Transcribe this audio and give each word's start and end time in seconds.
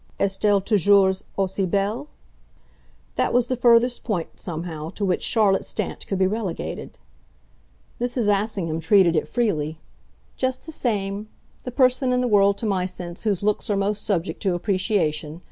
"Est 0.19 0.43
elle 0.43 0.61
toujours 0.61 1.21
aussi 1.37 1.63
belle?" 1.69 2.07
That 3.17 3.31
was 3.31 3.45
the 3.49 3.55
furthest 3.55 4.03
point, 4.03 4.29
somehow, 4.39 4.89
to 4.89 5.05
which 5.05 5.21
Charlotte 5.21 5.63
Stant 5.63 6.07
could 6.07 6.17
be 6.17 6.25
relegated. 6.25 6.97
Mrs. 8.01 8.27
Assingham 8.27 8.79
treated 8.79 9.15
it 9.15 9.27
freely. 9.27 9.77
"Just 10.37 10.65
the 10.65 10.71
same. 10.71 11.29
The 11.65 11.71
person 11.71 12.11
in 12.11 12.21
the 12.21 12.27
world, 12.27 12.57
to 12.57 12.65
my 12.65 12.87
sense, 12.87 13.21
whose 13.21 13.43
looks 13.43 13.69
are 13.69 13.77
most 13.77 14.01
subject 14.01 14.41
to 14.41 14.55
appreciation. 14.55 15.39